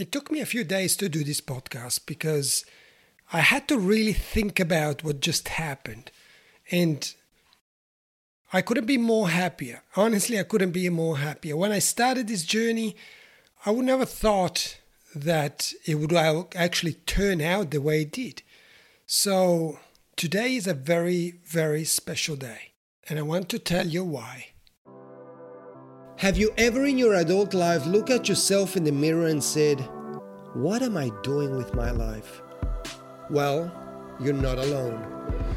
[0.00, 2.64] It took me a few days to do this podcast because
[3.34, 6.10] I had to really think about what just happened.
[6.70, 7.14] And
[8.50, 9.82] I couldn't be more happier.
[9.96, 11.54] Honestly, I couldn't be more happier.
[11.54, 12.96] When I started this journey,
[13.66, 14.78] I would never thought
[15.14, 18.42] that it would uh, actually turn out the way it did.
[19.04, 19.80] So
[20.16, 22.72] today is a very, very special day.
[23.06, 24.49] And I want to tell you why.
[26.20, 29.80] Have you ever in your adult life looked at yourself in the mirror and said,
[30.52, 32.42] What am I doing with my life?
[33.30, 33.72] Well,
[34.20, 35.02] you're not alone.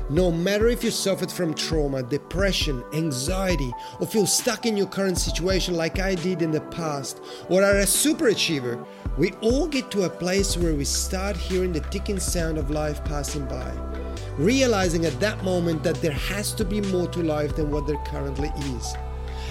[0.10, 5.18] No matter if you suffered from trauma, depression, anxiety, or feel stuck in your current
[5.18, 7.20] situation like I did in the past,
[7.50, 11.82] or are a superachiever, we all get to a place where we start hearing the
[11.82, 13.70] ticking sound of life passing by,
[14.38, 18.02] realizing at that moment that there has to be more to life than what there
[18.06, 18.96] currently is.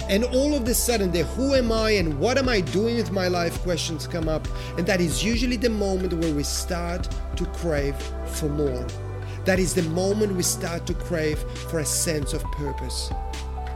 [0.09, 3.11] And all of a sudden, the who am I and what am I doing with
[3.11, 4.47] my life questions come up.
[4.77, 7.07] And that is usually the moment where we start
[7.37, 8.85] to crave for more.
[9.45, 13.11] That is the moment we start to crave for a sense of purpose.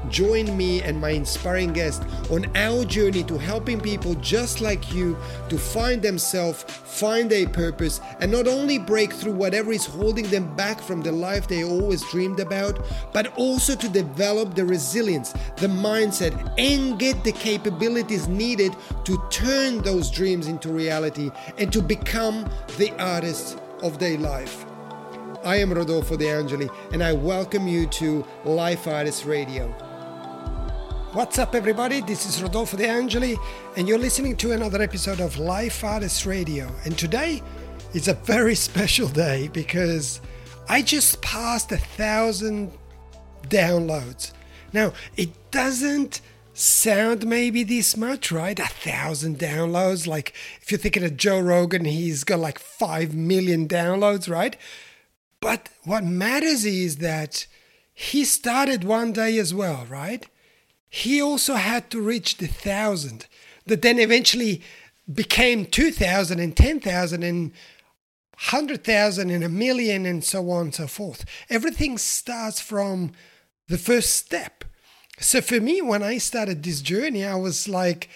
[0.09, 5.17] Join me and my inspiring guest on our journey to helping people just like you
[5.49, 10.55] to find themselves, find their purpose, and not only break through whatever is holding them
[10.55, 15.67] back from the life they always dreamed about, but also to develop the resilience, the
[15.67, 22.49] mindset, and get the capabilities needed to turn those dreams into reality and to become
[22.77, 24.65] the artists of their life.
[25.43, 29.86] I am Rodolfo De Angeli, and I welcome you to Life Artist Radio.
[31.17, 32.01] What's up, everybody?
[32.01, 33.37] This is Rodolfo De Angeli,
[33.75, 36.69] and you're listening to another episode of Life Artist Radio.
[36.85, 37.41] And today
[37.95, 40.21] is a very special day because
[40.69, 42.71] I just passed a thousand
[43.47, 44.33] downloads.
[44.73, 46.21] Now, it doesn't
[46.53, 48.59] sound maybe this much, right?
[48.59, 50.05] A thousand downloads.
[50.05, 54.55] Like, if you're thinking of Joe Rogan, he's got like five million downloads, right?
[55.39, 57.47] But what matters is that
[57.91, 60.27] he started one day as well, right?
[60.89, 63.27] He also had to reach the thousand
[63.65, 64.61] that then eventually
[65.11, 67.51] became 2,000 and 10,000 and
[68.39, 71.25] 100,000 and a million and so on and so forth.
[71.49, 73.11] Everything starts from
[73.67, 74.63] the first step.
[75.19, 78.09] So for me, when I started this journey, I was like,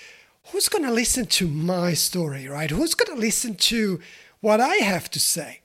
[0.52, 2.70] who's going to listen to my story, right?
[2.70, 4.00] Who's going to listen to
[4.42, 5.62] what I have to say?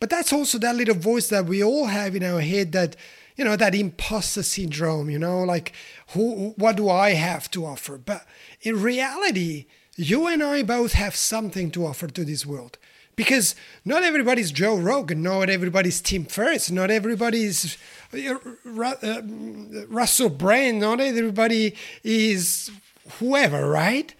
[0.00, 2.94] But that's also that little voice that we all have in our head that
[3.38, 5.72] you know that imposter syndrome you know like
[6.08, 7.96] who what do i have to offer?
[7.96, 8.26] But
[8.60, 9.66] in reality
[9.96, 12.76] you and i both have something to offer to this world.
[13.16, 13.54] Because
[13.84, 17.78] not everybody's joe rogan not everybody's tim ferriss not everybody's
[18.12, 18.34] uh,
[18.74, 19.22] uh,
[19.88, 22.70] russell brand not everybody is
[23.18, 24.14] whoever right?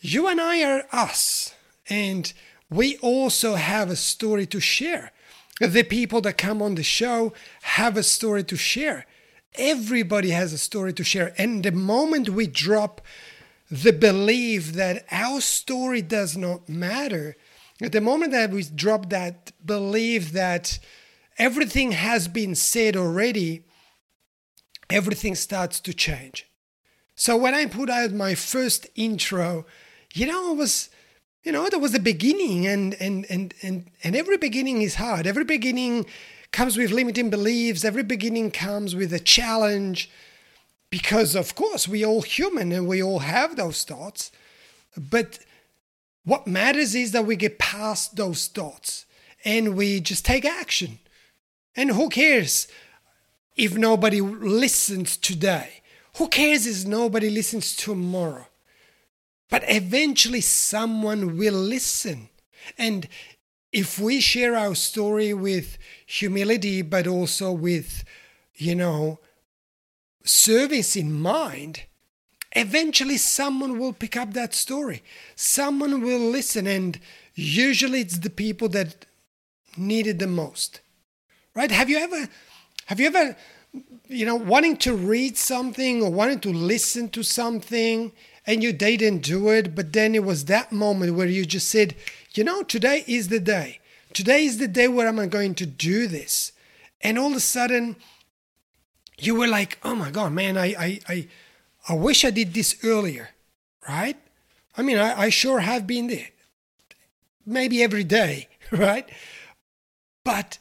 [0.00, 1.54] You and i are us
[1.88, 2.32] and
[2.70, 5.12] we also have a story to share
[5.68, 9.06] the people that come on the show have a story to share.
[9.54, 11.34] Everybody has a story to share.
[11.38, 13.00] And the moment we drop
[13.70, 17.36] the belief that our story does not matter,
[17.80, 20.78] at the moment that we drop that belief that
[21.38, 23.64] everything has been said already,
[24.90, 26.46] everything starts to change.
[27.14, 29.66] So when I put out my first intro,
[30.14, 30.90] you know, I was
[31.42, 35.26] you know there was a beginning and and and and, and every beginning is hard.
[35.26, 36.06] Every beginning
[36.52, 37.84] comes with limiting beliefs.
[37.84, 40.10] Every beginning comes with a challenge.
[40.90, 44.30] Because of course we all human and we all have those thoughts.
[44.96, 45.38] But
[46.24, 49.06] what matters is that we get past those thoughts
[49.44, 50.98] and we just take action.
[51.74, 52.68] And who cares
[53.56, 55.82] if nobody listens today?
[56.18, 58.46] Who cares if nobody listens tomorrow
[59.52, 62.30] but eventually, someone will listen.
[62.78, 63.06] And
[63.70, 65.76] if we share our story with
[66.06, 68.02] humility, but also with,
[68.54, 69.20] you know,
[70.24, 71.82] service in mind,
[72.52, 75.02] eventually someone will pick up that story.
[75.36, 76.66] Someone will listen.
[76.66, 76.98] And
[77.34, 79.04] usually it's the people that
[79.76, 80.80] need it the most.
[81.54, 81.70] Right?
[81.70, 82.26] Have you ever,
[82.86, 83.36] have you ever,
[84.08, 88.12] you know, wanting to read something or wanting to listen to something?
[88.46, 91.94] And you didn't do it, but then it was that moment where you just said,
[92.34, 93.80] you know, today is the day.
[94.12, 96.52] Today is the day where I'm going to do this.
[97.00, 97.96] And all of a sudden,
[99.18, 101.28] you were like, oh my God, man, I, I, I,
[101.88, 103.30] I wish I did this earlier,
[103.88, 104.16] right?
[104.76, 106.28] I mean, I, I sure have been there.
[107.46, 109.08] Maybe every day, right?
[110.24, 110.58] But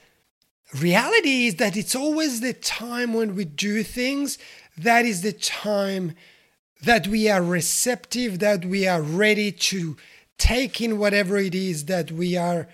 [0.79, 4.37] reality is that it's always the time when we do things
[4.77, 6.15] that is the time
[6.83, 9.97] that we are receptive, that we are ready to
[10.37, 12.67] take in whatever it is that we are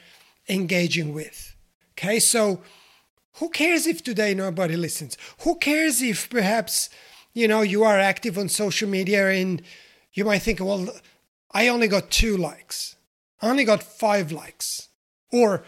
[0.48, 1.56] engaging with.
[1.92, 2.62] Okay, so
[3.33, 5.18] who cares if today nobody listens?
[5.42, 6.89] Who cares if perhaps,
[7.33, 9.62] you know, you are active on social media and
[10.13, 10.89] you might think, well,
[11.51, 12.95] I only got two likes,
[13.42, 14.89] I only got five likes.
[15.31, 15.63] Or,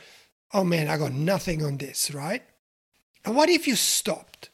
[0.53, 2.44] oh man, I got nothing on this, right?
[3.25, 4.49] And what if you stopped?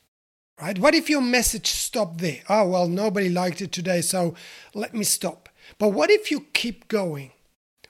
[0.62, 0.80] Right?
[0.80, 2.42] What if your message stopped there?
[2.48, 4.36] Oh, well, nobody liked it today, so
[4.74, 5.50] let me stop.
[5.78, 7.32] But what if you keep going?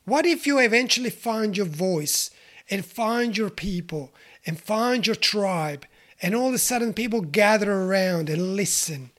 [0.05, 2.31] What if you eventually find your voice
[2.69, 4.13] and find your people
[4.47, 5.85] and find your tribe,
[6.21, 9.11] and all of a sudden people gather around and listen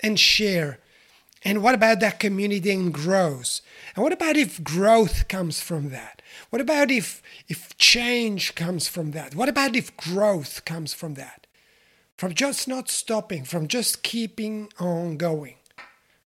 [0.00, 0.78] and share?
[1.44, 3.62] And what about that community and grows?
[3.96, 6.22] And what about if growth comes from that?
[6.50, 9.34] What about if if change comes from that?
[9.34, 11.41] What about if growth comes from that?
[12.22, 15.56] From just not stopping, from just keeping on going.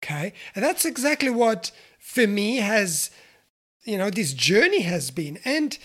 [0.02, 0.34] Okay?
[0.56, 1.70] And that's exactly what
[2.00, 3.12] for me has
[3.84, 5.38] you know this journey has been.
[5.46, 5.78] And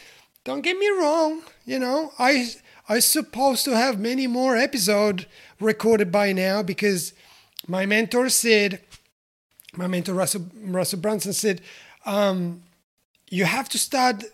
[0.44, 2.52] don't get me wrong, you know, I
[2.88, 5.26] I supposed to have many more episodes
[5.60, 7.12] recorded by now because
[7.66, 8.80] my mentor said
[9.74, 11.60] my mentor Russell, Russell Brunson said,
[12.06, 12.62] um,
[13.28, 14.24] you have to start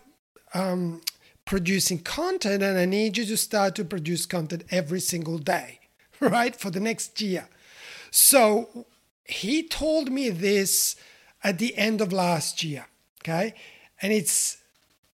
[0.53, 1.01] um,
[1.45, 5.79] producing content, and I need you to start to produce content every single day,
[6.19, 7.47] right, for the next year.
[8.11, 8.85] So
[9.23, 10.95] he told me this
[11.43, 12.87] at the end of last year,
[13.21, 13.53] okay,
[14.01, 14.57] and it's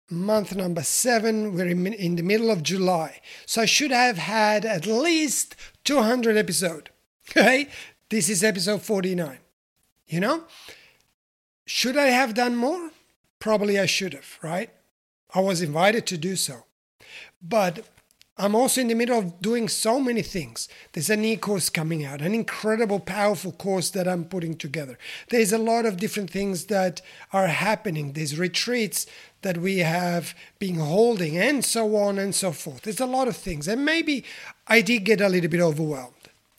[0.09, 1.53] month number seven.
[1.53, 6.37] We're in, in the middle of July, so I should have had at least 200
[6.37, 6.89] episode.
[7.29, 7.67] Okay,
[8.09, 9.39] this is episode 49.
[10.07, 10.43] You know,
[11.65, 12.91] should I have done more?
[13.39, 14.69] Probably I should have, right?
[15.37, 16.63] I was invited to do so.
[17.39, 17.85] But
[18.39, 20.67] I'm also in the middle of doing so many things.
[20.93, 24.97] There's an e-course coming out, an incredible, powerful course that I'm putting together.
[25.29, 27.01] There's a lot of different things that
[27.31, 28.13] are happening.
[28.13, 29.05] There's retreats
[29.43, 32.81] that we have been holding, and so on and so forth.
[32.81, 33.67] There's a lot of things.
[33.67, 34.25] And maybe
[34.65, 36.13] I did get a little bit overwhelmed.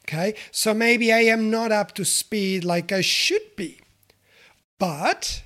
[0.06, 3.80] Okay, so maybe I am not up to speed like I should be.
[4.78, 5.42] But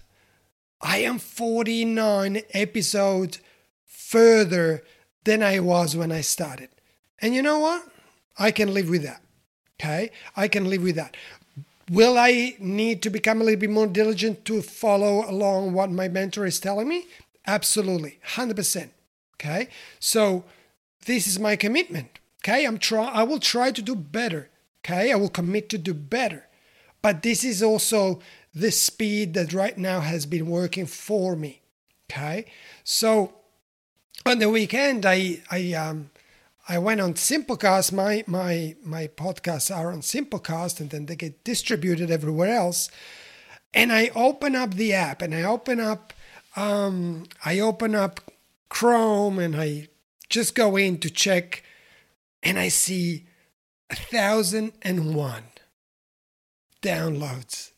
[0.82, 3.38] I am 49 episodes
[3.86, 4.82] further
[5.24, 6.68] than I was when I started.
[7.20, 7.86] And you know what?
[8.36, 9.22] I can live with that.
[9.80, 10.10] Okay?
[10.36, 11.16] I can live with that.
[11.90, 16.08] Will I need to become a little bit more diligent to follow along what my
[16.08, 17.06] mentor is telling me?
[17.46, 18.18] Absolutely.
[18.30, 18.90] 100%.
[19.36, 19.68] Okay?
[20.00, 20.44] So
[21.06, 22.18] this is my commitment.
[22.44, 22.64] Okay?
[22.64, 24.50] I'm try I will try to do better.
[24.84, 25.12] Okay?
[25.12, 26.48] I will commit to do better.
[27.02, 28.20] But this is also
[28.54, 31.62] the speed that right now has been working for me.
[32.10, 32.46] Okay,
[32.84, 33.32] so
[34.26, 36.10] on the weekend, I I um
[36.68, 37.92] I went on Simplecast.
[37.92, 42.90] My my my podcasts are on Simplecast, and then they get distributed everywhere else.
[43.74, 46.12] And I open up the app, and I open up
[46.54, 48.20] um I open up
[48.68, 49.88] Chrome, and I
[50.28, 51.62] just go in to check,
[52.42, 53.26] and I see
[53.88, 55.44] a thousand and one
[56.82, 57.71] downloads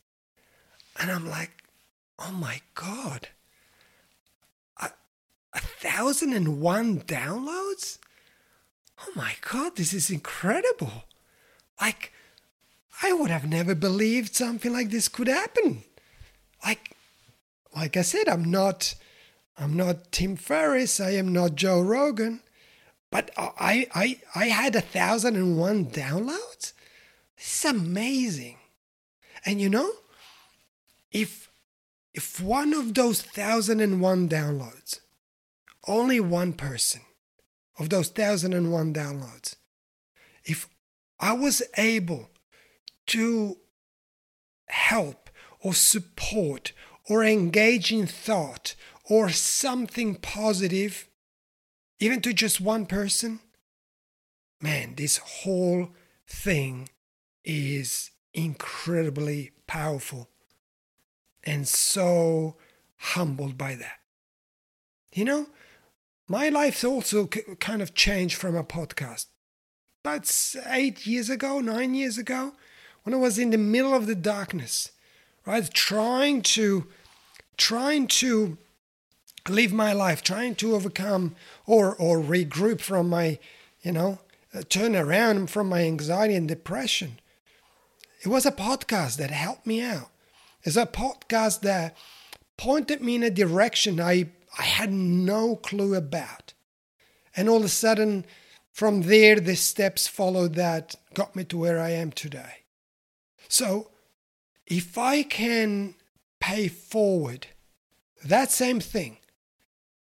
[0.99, 1.63] and I'm like,
[2.19, 3.29] oh my God,
[4.81, 4.89] a,
[5.53, 7.97] a thousand and one downloads?
[9.01, 11.03] Oh my God, this is incredible.
[11.79, 12.13] Like,
[13.03, 15.83] I would have never believed something like this could happen.
[16.63, 16.95] Like,
[17.75, 18.95] like I said, I'm not,
[19.57, 21.01] I'm not Tim Ferriss.
[21.01, 22.39] I am not Joe Rogan,
[23.11, 26.71] but I, I, I had a thousand and one downloads.
[27.35, 28.57] This is amazing.
[29.45, 29.91] And you know,
[31.15, 31.49] if
[32.13, 34.99] if one of those 1001 downloads
[35.87, 37.01] only one person
[37.79, 39.55] of those 1001 downloads
[40.43, 40.67] if
[41.17, 42.29] i was able
[43.07, 43.57] to
[44.67, 45.29] help
[45.61, 46.73] or support
[47.09, 48.75] or engage in thought
[49.09, 51.07] or something positive
[51.99, 53.39] even to just one person
[54.59, 55.91] man this whole
[56.27, 56.89] thing
[57.45, 60.27] is incredibly powerful
[61.45, 62.55] and so
[62.97, 63.99] humbled by that.
[65.13, 65.47] You know,
[66.27, 69.27] my life also kind of changed from a podcast.
[70.03, 70.31] About
[70.67, 72.53] eight years ago, nine years ago,
[73.03, 74.91] when I was in the middle of the darkness,
[75.45, 76.87] right, trying to,
[77.57, 78.57] trying to
[79.47, 81.35] live my life, trying to overcome
[81.65, 83.39] or or regroup from my,
[83.81, 84.19] you know,
[84.53, 87.19] uh, turn around from my anxiety and depression.
[88.21, 90.09] It was a podcast that helped me out
[90.65, 91.95] is a podcast that
[92.57, 96.53] pointed me in a direction I, I had no clue about.
[97.35, 98.25] And all of a sudden,
[98.71, 102.63] from there, the steps followed that got me to where I am today.
[103.47, 103.91] So,
[104.65, 105.95] if I can
[106.39, 107.47] pay forward
[108.23, 109.17] that same thing,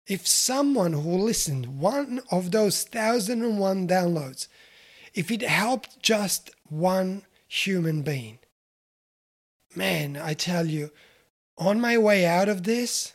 [0.06, 4.46] if someone who listened one of those thousand and one downloads,
[5.14, 8.38] if it helped just one human being,
[9.74, 10.90] man, I tell you,
[11.58, 13.12] on my way out of this,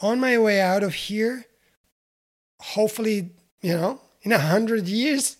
[0.00, 1.46] on my way out of here,
[2.60, 5.36] hopefully, you know, in a hundred years,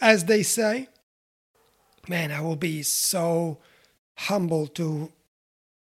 [0.00, 0.88] as they say,
[2.08, 3.58] man, I will be so
[4.14, 5.12] humbled to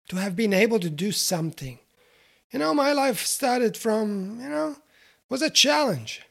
[0.09, 1.79] to have been able to do something.
[2.51, 4.77] You know, my life started from, you know,
[5.29, 6.23] was a challenge.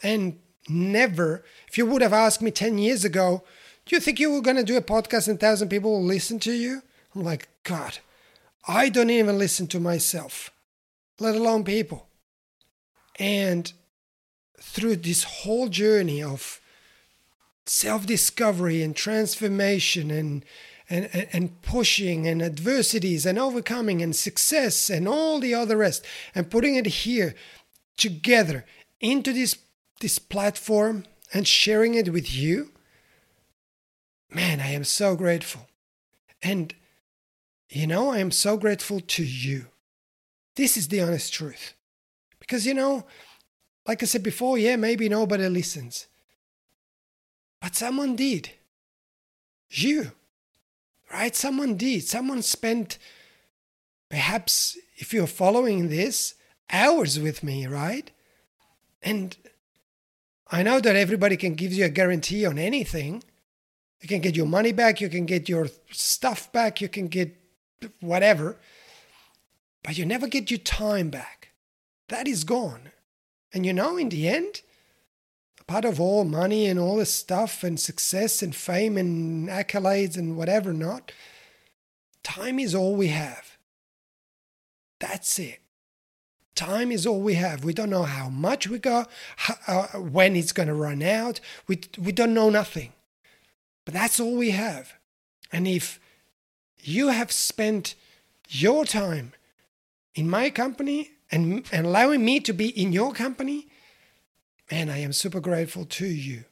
[0.00, 0.38] And
[0.68, 3.42] never, if you would have asked me 10 years ago,
[3.86, 6.40] do you think you were going to do a podcast and 1,000 people will listen
[6.40, 6.82] to you?
[7.14, 7.98] I'm like, God,
[8.66, 10.50] I don't even listen to myself,
[11.20, 12.08] let alone people.
[13.18, 13.72] And
[14.60, 16.60] through this whole journey of
[17.64, 20.44] self discovery and transformation and,
[20.90, 26.50] and, and pushing and adversities and overcoming and success and all the other rest and
[26.50, 27.34] putting it here
[27.96, 28.64] together
[29.00, 29.56] into this
[30.00, 32.70] this platform and sharing it with you
[34.30, 35.68] man i am so grateful
[36.42, 36.74] and
[37.68, 39.66] you know i am so grateful to you
[40.56, 41.74] this is the honest truth
[42.38, 43.04] because you know
[43.86, 46.06] like i said before yeah maybe nobody listens
[47.66, 48.50] but someone did.
[49.70, 50.12] You.
[51.12, 51.34] Right?
[51.34, 52.04] Someone did.
[52.04, 52.98] Someone spent,
[54.08, 56.34] perhaps, if you're following this,
[56.70, 58.10] hours with me, right?
[59.02, 59.36] And
[60.48, 63.22] I know that everybody can give you a guarantee on anything.
[64.00, 67.36] You can get your money back, you can get your stuff back, you can get
[68.00, 68.56] whatever,
[69.82, 71.52] but you never get your time back.
[72.08, 72.90] That is gone.
[73.52, 74.62] And you know, in the end,
[75.66, 80.36] part of all money and all this stuff and success and fame and accolades and
[80.36, 81.12] whatever not,
[82.22, 83.56] time is all we have.
[85.00, 85.60] That's it.
[86.54, 87.64] Time is all we have.
[87.64, 91.40] We don't know how much we got, how, uh, when it's going to run out.
[91.66, 92.92] We, we don't know nothing.
[93.86, 94.92] But that's all we have.
[95.50, 95.98] And if
[96.80, 97.94] you have spent
[98.48, 99.32] your time
[100.14, 103.68] in my company and, and allowing me to be in your company,
[104.70, 106.44] man, I am super grateful to you.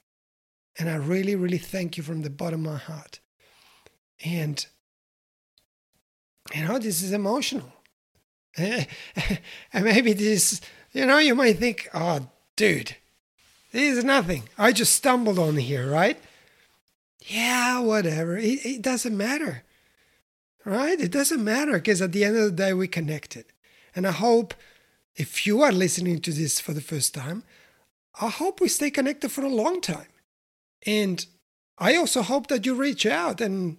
[0.79, 3.19] And I really, really thank you from the bottom of my heart.
[4.25, 4.65] And,
[6.55, 7.73] you know, this is emotional.
[8.57, 8.87] and
[9.75, 10.61] maybe this,
[10.93, 12.97] you know, you might think, oh, dude,
[13.73, 14.45] this is nothing.
[14.57, 16.21] I just stumbled on here, right?
[17.27, 18.37] Yeah, whatever.
[18.37, 19.63] It, it doesn't matter,
[20.65, 21.01] right?
[21.01, 23.47] It doesn't matter because at the end of the day, we connected.
[23.97, 24.55] And I hope
[25.17, 27.45] if you are listening to this for the first time,
[28.21, 30.09] I hope we stay connected for a long time.
[30.87, 31.25] And
[31.79, 33.79] I also hope that you reach out and,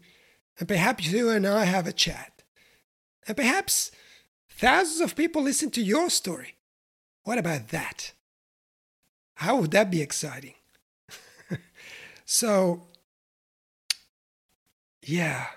[0.59, 2.43] and perhaps you and I have a chat.
[3.27, 3.91] And perhaps
[4.49, 6.55] thousands of people listen to your story.
[7.23, 8.13] What about that?
[9.35, 10.53] How would that be exciting?
[12.25, 12.87] so,
[15.05, 15.47] yeah,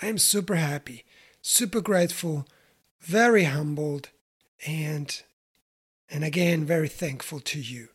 [0.00, 1.04] I am super happy,
[1.42, 2.46] super grateful,
[3.00, 4.08] very humbled,
[4.66, 5.22] and
[6.08, 7.88] and again, very thankful to you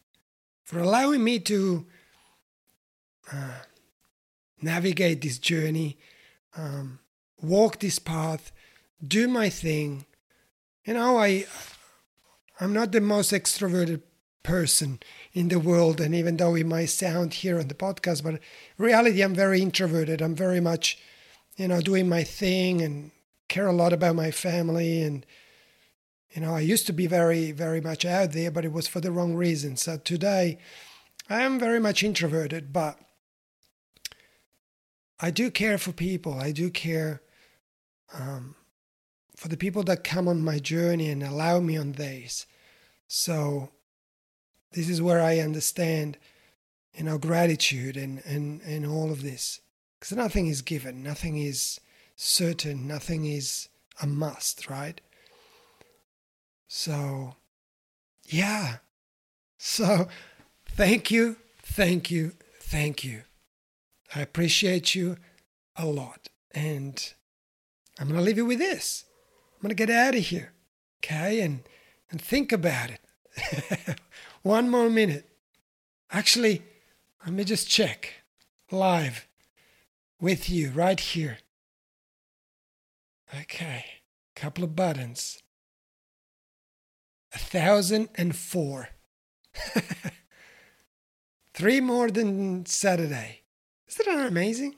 [0.63, 1.85] for allowing me to
[3.31, 3.59] uh,
[4.61, 5.97] navigate this journey,
[6.55, 6.99] um,
[7.41, 8.51] walk this path,
[9.05, 10.05] do my thing.
[10.85, 11.45] You know, I
[12.59, 14.01] I'm not the most extroverted
[14.45, 14.99] person
[15.33, 18.39] in the world, and even though it might sound here on the podcast, but
[18.77, 20.21] reality, I'm very introverted.
[20.21, 20.97] I'm very much,
[21.57, 23.11] you know, doing my thing and
[23.49, 25.25] care a lot about my family and
[26.35, 28.99] you know, I used to be very, very much out there, but it was for
[28.99, 29.83] the wrong reasons.
[29.83, 30.57] So today,
[31.29, 32.99] I am very much introverted, but
[35.17, 36.33] I do care for people.
[36.33, 37.21] I do care
[38.13, 38.55] um,
[39.37, 42.45] for the people that come on my journey and allow me on theirs.
[43.07, 43.69] So
[44.75, 46.17] this is where I understand,
[46.93, 49.61] you know, gratitude and, and, and all of this.
[49.99, 51.79] Because nothing is given, nothing is
[52.17, 53.69] certain, nothing is
[54.01, 54.99] a must, right?
[56.67, 57.35] So,
[58.25, 58.77] yeah.
[59.57, 60.09] So,
[60.67, 63.23] thank you, thank you, thank you.
[64.13, 65.15] I appreciate you
[65.77, 66.27] a lot.
[66.53, 67.13] And
[67.97, 69.05] I'm going to leave you with this.
[69.55, 70.51] I'm going to get out of here.
[70.99, 71.39] Okay?
[71.39, 71.61] And,
[72.11, 72.99] and think about it.
[74.41, 75.27] One more minute.
[76.11, 76.61] Actually,
[77.23, 78.13] let me just check
[78.71, 79.27] live
[80.19, 81.39] with you right here.
[83.41, 83.85] Okay.
[84.35, 85.41] Couple of buttons
[87.35, 88.89] a thousand and four.
[91.53, 93.41] Three more than Saturday.
[93.87, 94.75] Isn't that amazing?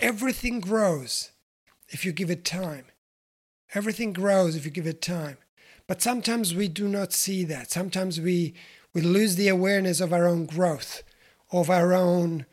[0.00, 1.30] Everything grows
[1.88, 2.86] if you give it time.
[3.74, 5.38] Everything grows if you give it time.
[5.92, 7.70] But sometimes we do not see that.
[7.70, 8.54] Sometimes we,
[8.94, 11.02] we lose the awareness of our own growth,
[11.50, 12.46] of our own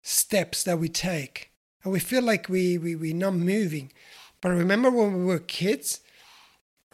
[0.00, 1.50] steps that we take.
[1.84, 3.92] And we feel like we, we, we're not moving.
[4.40, 6.00] But remember when we were kids?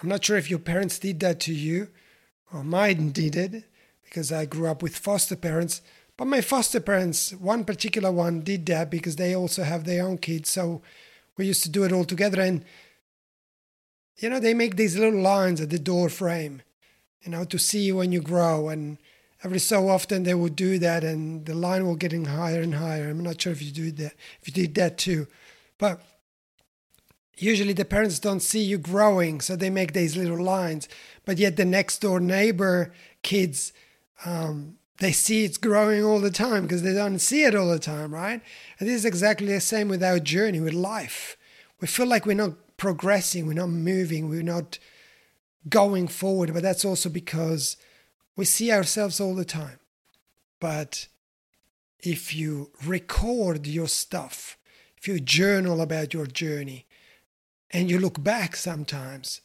[0.02, 1.86] I'm not sure if your parents did that to you,
[2.52, 3.62] or mine did it,
[4.02, 5.82] because I grew up with foster parents.
[6.16, 10.18] But my foster parents, one particular one, did that because they also have their own
[10.18, 10.50] kids.
[10.50, 10.82] So
[11.36, 12.40] we used to do it all together.
[12.40, 12.64] And
[14.16, 16.62] you know, they make these little lines at the door frame,
[17.22, 18.68] you know, to see when you grow.
[18.68, 18.98] And
[19.44, 23.10] every so often they would do that, and the line will getting higher and higher.
[23.10, 25.26] I'm not sure if you do that, if you did that too,
[25.78, 26.00] but
[27.36, 30.88] usually the parents don't see you growing, so they make these little lines.
[31.24, 32.92] But yet the next door neighbor
[33.22, 33.72] kids,
[34.24, 37.78] um, they see it's growing all the time because they don't see it all the
[37.78, 38.40] time, right?
[38.78, 41.36] And this is exactly the same with our journey with life.
[41.80, 44.80] We feel like we're not progressing, we're not moving, we're not
[45.68, 46.52] going forward.
[46.52, 47.76] But that's also because
[48.34, 49.78] we see ourselves all the time.
[50.58, 51.06] But
[52.00, 54.58] if you record your stuff,
[54.96, 56.86] if you journal about your journey,
[57.70, 59.42] and you look back sometimes,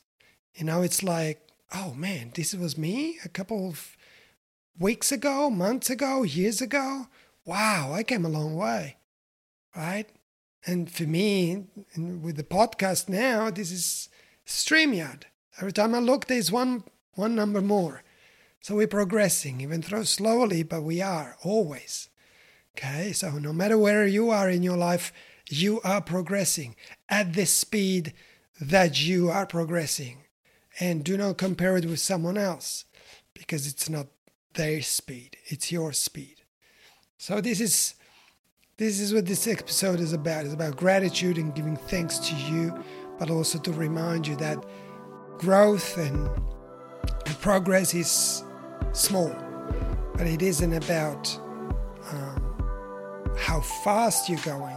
[0.55, 1.39] you know, it's like,
[1.75, 3.95] oh man, this was me a couple of
[4.79, 7.05] weeks ago, months ago, years ago.
[7.45, 8.97] Wow, I came a long way,
[9.75, 10.09] right?
[10.65, 11.65] And for me,
[11.97, 14.09] with the podcast now, this is
[14.45, 15.23] StreamYard.
[15.59, 16.83] Every time I look, there's one
[17.13, 18.03] one number more.
[18.61, 22.09] So we're progressing, even though slowly, but we are always.
[22.77, 25.11] Okay, so no matter where you are in your life,
[25.49, 26.75] you are progressing
[27.09, 28.13] at the speed
[28.59, 30.25] that you are progressing.
[30.79, 32.85] And do not compare it with someone else
[33.33, 34.07] because it's not
[34.53, 36.41] their speed, it's your speed.
[37.17, 37.95] So this is
[38.77, 40.45] this is what this episode is about.
[40.45, 42.71] It's about gratitude and giving thanks to you,
[43.17, 44.63] but also to remind you that
[45.39, 46.29] growth and,
[47.41, 48.43] progress is
[48.93, 49.33] small,
[50.15, 51.39] but it isn't about
[52.11, 54.75] um, how fast you're going,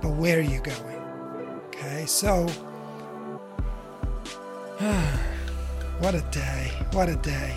[0.00, 1.02] but where you're going.
[1.66, 2.46] Okay, so
[5.98, 6.72] what a day!
[6.92, 7.54] What a day!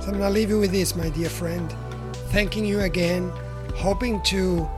[0.00, 1.74] So I'm gonna leave you with this, my dear friend.
[2.30, 3.32] Thanking you again,
[3.78, 4.68] hoping to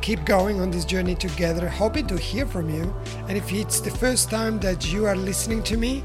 [0.00, 1.68] keep going on this journey together.
[1.68, 2.94] Hoping to hear from you.
[3.28, 6.02] And if it's the first time that you are listening to me,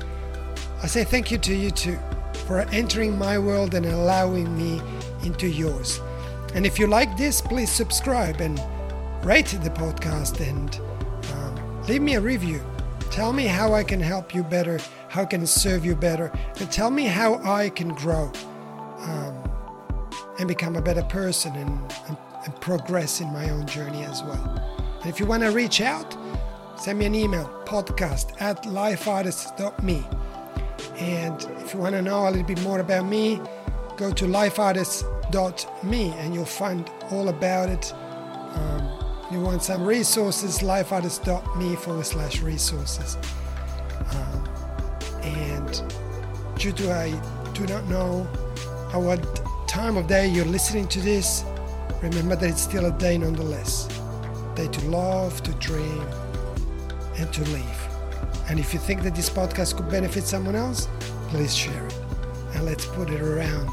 [0.81, 1.97] I say thank you to you too
[2.45, 4.81] for entering my world and allowing me
[5.23, 6.01] into yours.
[6.53, 8.61] And if you like this, please subscribe and
[9.23, 10.79] rate the podcast and
[11.33, 12.61] um, leave me a review.
[13.09, 16.71] Tell me how I can help you better, how I can serve you better, and
[16.71, 18.31] tell me how I can grow
[18.99, 19.51] um,
[20.39, 24.97] and become a better person and, and and progress in my own journey as well.
[25.01, 26.17] And if you want to reach out,
[26.77, 30.05] send me an email podcast at lifeartist.me.
[30.97, 33.41] And if you want to know a little bit more about me,
[33.97, 37.93] go to lifeartist.me and you'll find all about it.
[37.93, 38.89] Um,
[39.31, 43.17] you want some resources, lifeartist.me forward slash resources.
[44.11, 44.49] Um,
[45.23, 45.83] and
[46.57, 47.11] due to I
[47.53, 48.27] do not know
[48.93, 51.43] at what time of day you're listening to this,
[52.03, 53.87] remember that it's still a day nonetheless.
[54.55, 56.05] Day to love, to dream,
[57.17, 57.87] and to live.
[58.49, 60.87] And if you think that this podcast could benefit someone else,
[61.29, 61.97] please share it.
[62.53, 63.69] And let's put it around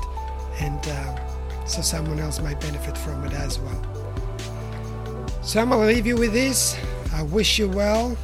[0.60, 3.82] and uh, so someone else might benefit from it as well.
[5.42, 6.76] So I'm going to leave you with this.
[7.12, 8.16] I wish you well,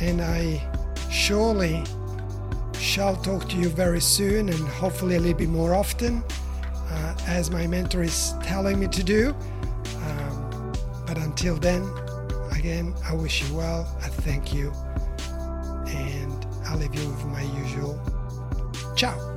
[0.00, 0.60] and I
[1.10, 1.84] surely
[2.78, 6.22] shall talk to you very soon and hopefully a little bit more often
[6.94, 9.34] uh, as my mentor is telling me to do.
[10.06, 10.72] Um,
[11.06, 11.82] but until then,
[12.52, 13.86] again, I wish you well.
[14.02, 14.72] I thank you.
[15.86, 18.00] And I'll leave you with my usual
[18.96, 19.33] ciao.